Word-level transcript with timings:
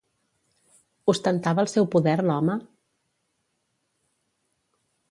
Ostentava 1.13 1.63
el 1.65 1.69
seu 1.75 1.87
poder 1.97 2.17
l'home? 2.29 2.57